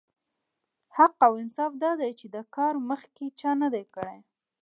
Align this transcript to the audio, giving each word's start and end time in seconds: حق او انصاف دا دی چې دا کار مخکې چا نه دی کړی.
حق 0.97 1.17
او 1.27 1.33
انصاف 1.43 1.71
دا 1.83 1.91
دی 1.99 2.11
چې 2.19 2.25
دا 2.35 2.41
کار 2.55 2.73
مخکې 2.89 3.25
چا 3.39 3.51
نه 3.61 3.67
دی 3.73 3.83
کړی. 3.95 4.19